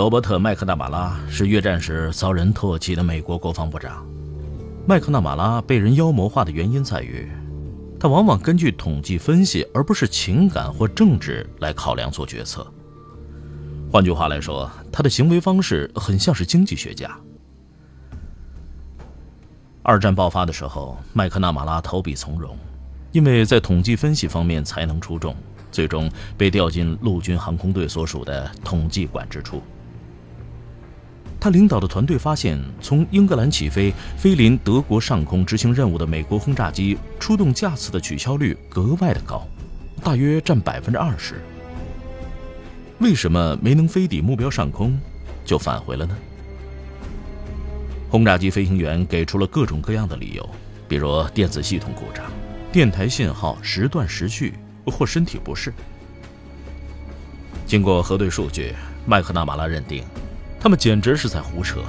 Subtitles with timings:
[0.00, 4.02] 罗伯特·麦克纳马拉是越战时遭人唾弃的美国国防部长。
[4.86, 7.30] 麦克纳马拉被人妖魔化的原因在于，
[8.00, 12.66] 他往往根据统计分析，而不是情感或政治来考量做决策。
[13.92, 17.14] 换句话来说，他的行为方式很像是经济学家。
[19.82, 22.56] 二战爆发的时候，麦克纳马拉投笔从戎，
[23.12, 25.36] 因为在统计分析方面才能出众，
[25.70, 29.62] 最终被调进陆军航空队所属的统计管制处。
[31.40, 39.48] 他领导的团队发现，从英格兰起飞飞临德国上空执行任务的美国轰炸机出动架次的取消率格外的高，
[40.04, 41.40] 大约占百分之二十。
[42.98, 45.00] 为什么没能飞抵目标上空，
[45.42, 46.14] 就返回了呢？
[48.10, 50.46] 轰炸机飞行员给出了各种各样的理由，
[50.86, 52.26] 比如电子系统故障、
[52.70, 54.52] 电台信号时断时续
[54.84, 55.72] 或身体不适。
[57.66, 58.74] 经过核对数据，
[59.06, 60.04] 麦克纳马拉认定。
[60.60, 61.80] 他们简直是在胡扯，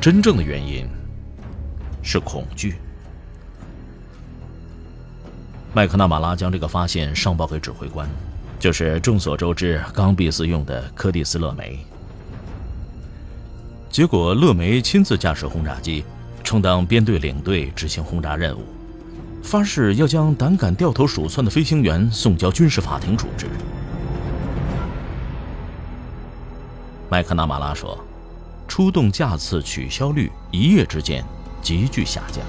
[0.00, 0.84] 真正的原因
[2.02, 2.74] 是恐惧。
[5.72, 8.10] 麦克纳马拉将这个发现上报给指挥官，
[8.58, 11.78] 就是众所周知刚愎自用的柯蒂斯·勒梅。
[13.88, 16.04] 结果，勒梅亲自驾驶轰炸机，
[16.42, 18.64] 充当编队领队执行轰炸任务，
[19.40, 23.46] 发誓要将胆敢掉头鼠窜的飞行员送交军事法庭处置。
[27.10, 27.98] 麦克纳马拉说
[28.68, 31.24] ：“出动架次取消率一夜之间
[31.60, 32.46] 急剧下降。”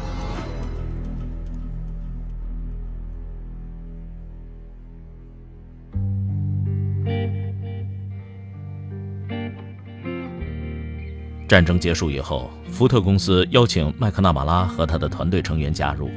[11.47, 16.07] 战争结束以后，福特公司邀请麦克纳马拉和他的团队成员加入，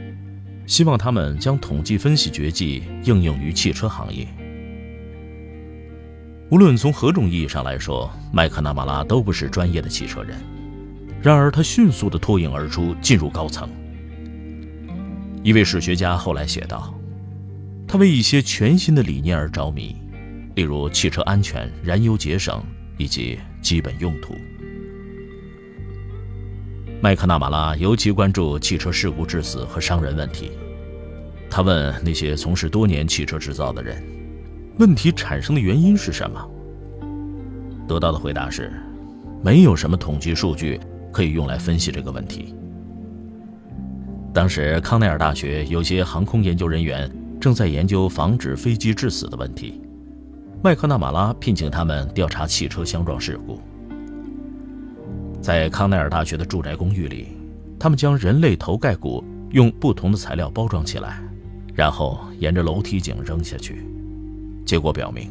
[0.66, 4.28] 希望他们将统计分析绝技应用于汽车行业。
[6.50, 10.38] 无论从何种意义上来说，麦克纳马拉都不是专业的汽车人。
[11.22, 13.69] 然而，他迅速地脱颖而出，进入高层。
[15.43, 16.94] 一位史学家后来写道
[17.88, 19.97] ：“他为一些全新的理念而着迷，
[20.54, 22.62] 例如汽车安全、燃油节省
[22.99, 24.34] 以及基本用途。”
[27.00, 30.53] 麦克纳马拉尤其关注汽车事故致死和伤人问题。
[31.50, 34.13] 他问那些从事多年汽车制造的人。
[34.78, 36.50] 问题产生的原因是什么？
[37.86, 38.72] 得到的回答是，
[39.40, 40.80] 没有什么统计数据
[41.12, 42.54] 可以用来分析这个问题。
[44.32, 47.08] 当时，康奈尔大学有些航空研究人员
[47.40, 49.80] 正在研究防止飞机致死的问题。
[50.60, 53.60] 麦克纳马拉聘请他们调查汽车相撞事故。
[55.41, 57.28] 在康奈尔大学的住宅公寓里，
[57.78, 61.22] 他们将人类头盖骨用不同的材料包装起来，
[61.74, 63.86] 然后沿着楼梯井扔下去。
[64.64, 65.30] 结果表明，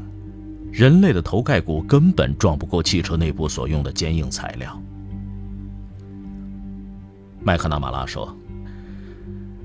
[0.72, 4.82] 人类的头盖骨根本撞不过汽车内部所用的坚硬材料。
[7.42, 8.36] 麦克纳马拉说：“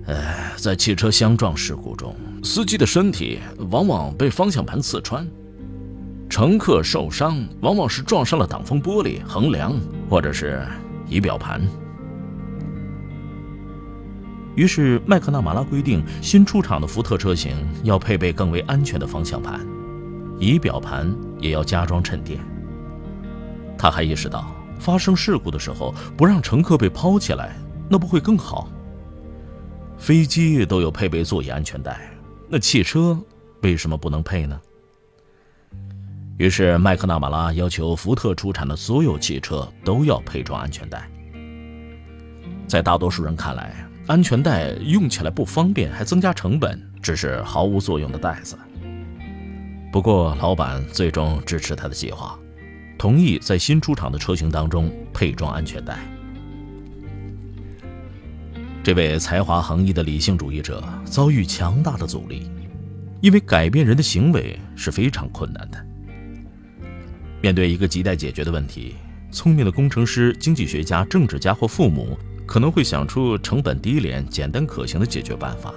[0.06, 3.38] 呃，在汽车相撞事故中，司机的身体
[3.70, 5.26] 往往被方向盘刺穿，
[6.28, 9.74] 乘客受伤往往是撞伤了挡风玻璃、横梁
[10.10, 10.66] 或者是
[11.08, 11.60] 仪表盘。”
[14.58, 19.64] 于是，麦克纳马拉规定，新出厂的福特车型要配备更为安全的方向盘，
[20.36, 22.41] 仪表盘也要加装衬垫。
[23.78, 27.56] 他还意识到，发生事故的时候不让乘客被抛起来，
[27.88, 28.69] 那不会更好？
[29.96, 32.10] 飞机都有配备座椅安全带，
[32.48, 33.16] 那汽车
[33.62, 34.60] 为什么不能配呢？
[36.36, 41.08] 于是，麦克纳马拉要求福特出产的所有汽车都要配装安全带。
[42.66, 48.56] 在大多数人看来，安全带用起来不方便，还增加成本，只是毫无作用的带子。
[49.93, 52.38] 不过，老板最终支持他的计划，
[52.96, 55.99] 同意在新出厂的车型当中配装安全带。
[58.82, 62.50] 这位才华横溢的理性主义者遭遇强大的阻力，
[63.20, 65.87] 因为改变人的行为是非常困难的。
[67.43, 68.94] 面对一个亟待解决的问题，
[69.31, 72.19] 聪明的工程师、经济学家、政治家或父母。
[72.48, 75.74] 可能会想出成本低廉、简单可行的解决办法，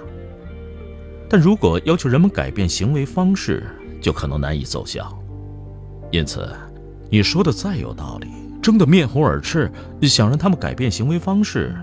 [1.28, 3.66] 但如果要求人们改变行为方式，
[4.00, 5.06] 就可能难以奏效。
[6.10, 6.48] 因此，
[7.10, 8.28] 你说的再有道理，
[8.62, 9.70] 争得面红耳赤，
[10.00, 11.76] 想让他们改变行为方式，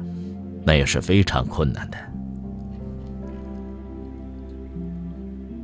[0.66, 1.98] 那也是非常困难的。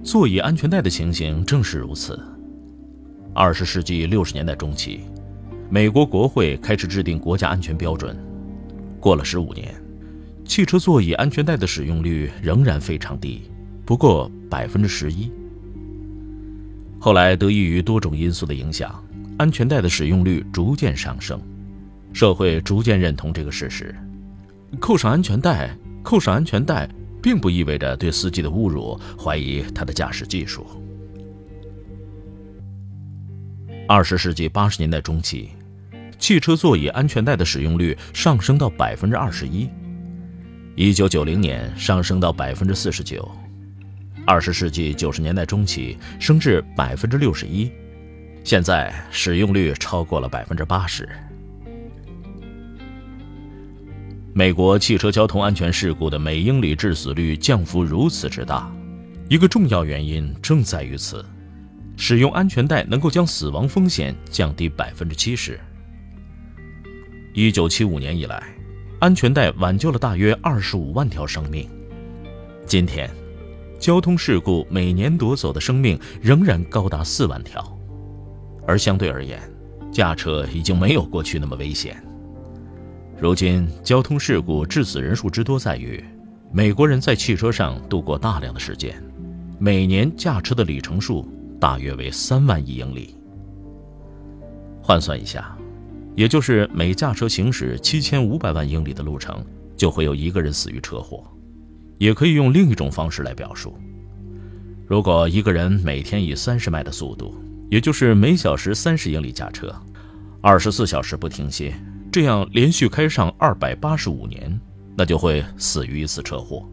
[0.04, 2.20] 座椅安全带的情形正是如此。
[3.34, 5.00] 二十世纪六十年代中期，
[5.68, 8.16] 美国国会开始制定国家安全标准。
[9.06, 9.72] 过了十五年，
[10.46, 13.44] 汽车座椅安全带的使用率仍然非常低，
[13.86, 15.32] 不过百分之十一。
[17.00, 19.00] 后来得益于多种因素的影响，
[19.38, 21.40] 安全带的使用率逐渐上升，
[22.14, 23.94] 社会逐渐认同这个事实。
[24.80, 26.90] 扣上安全带，扣上安全带。
[27.22, 30.66] 并不意味着对司机的侮辱，怀疑他的驾驶技术。
[33.88, 35.50] 二十世纪八十年代中期，
[36.26, 39.70] 汽车座椅安全带的使用率上升到百分之二十一，
[40.74, 43.30] 一九九零年上升到百分之四十九，
[44.26, 47.72] 二十世纪九十年代中期升至百分之六十一，
[48.44, 51.08] 现在使用率超过了百分之八十。
[54.34, 58.68] 美国汽车交通安全事故的每英里致死率降幅如此之大，
[59.30, 61.24] 一个重要原因正在于此：
[61.96, 65.60] 使用安全带能够将死亡风险降低百分之七十。
[67.36, 68.42] 一九七五年以来，
[69.00, 71.70] 安全带挽救了大约二十五万条生命。
[72.66, 73.10] 今天，
[73.78, 77.78] 交通事故每年夺走的生命仍然高达四万条，
[78.66, 79.38] 而相对而言，
[79.92, 82.02] 驾车已经没有过去那么危险。
[83.20, 86.02] 如今，交通事故致死人数之多在于，
[86.54, 88.96] 美国人在汽车上度过大量的时间，
[89.60, 91.28] 每年驾车的里程数
[91.60, 93.14] 大约为三万亿英里。
[94.82, 95.54] 换算一下，
[96.16, 99.46] 也就是每驾车行驶七千五百万英里的路程，
[99.76, 101.24] 就会有一个人死于车祸。
[101.98, 103.78] 也可以用另一种方式来表述：
[104.88, 107.36] 如果一个人每天以三十迈的速度，
[107.70, 109.74] 也就是每小时三十英里驾车，
[110.42, 111.74] 二十四小时不停歇。
[112.12, 114.60] 这样连续开上二百八十五年，
[114.96, 116.66] 那就会死于一次车祸。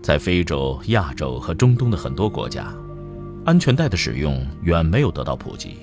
[0.00, 2.72] 在非洲、亚洲和中东的很多国家，
[3.44, 5.76] 安全带的使用远没有得到普及。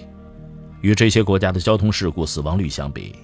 [0.82, 3.16] 与这些国家的交通事故死亡率相比，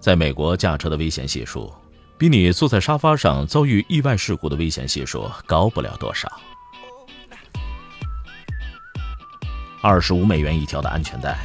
[0.00, 1.72] 在美国驾车的危险系数，
[2.18, 6.30] 比你坐在沙发上遭遇意外事故的危险系数高不了多少。
[9.82, 11.38] 二十五美元一条的安全带。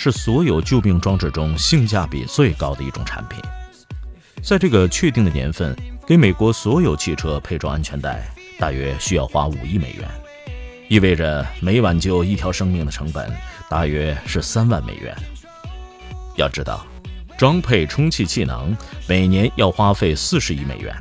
[0.00, 3.40] 是所有救命装置中性价比最高的一种产品。
[4.44, 10.08] 在这个确定的年份，给美国所有汽车配装安全带，大约需要花五亿美元，
[10.88, 13.28] 意味着每挽救一条生命的成本
[13.70, 15.14] 大约是三万美元。
[16.36, 16.86] 要知道，
[17.36, 18.74] 装配充气气囊
[19.06, 20.94] 每年要花费四十亿美元，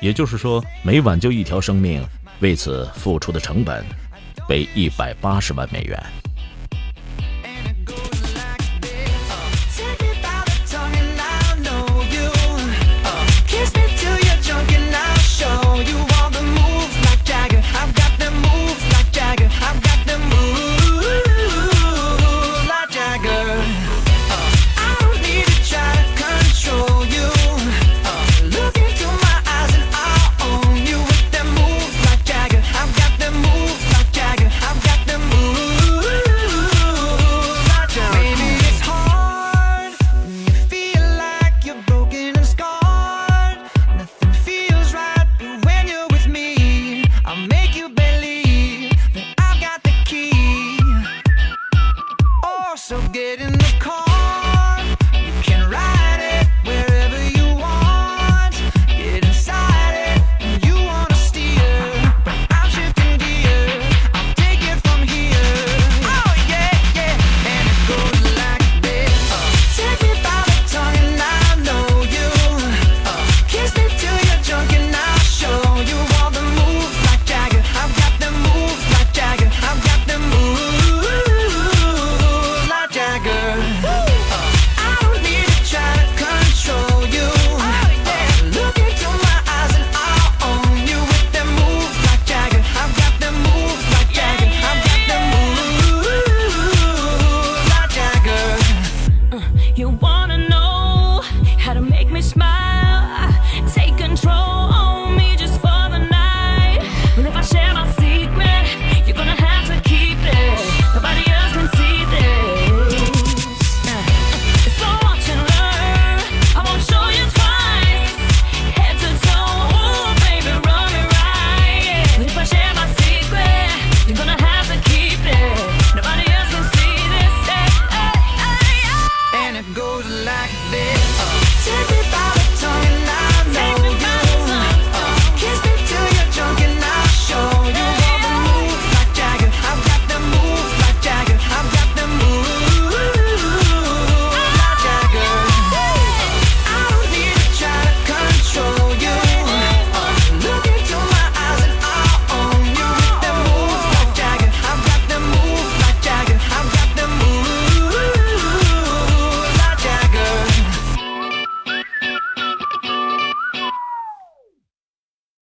[0.00, 2.04] 也就是说，每挽救一条生命，
[2.40, 3.84] 为此付出的成本
[4.48, 6.02] 为一百八十万美元。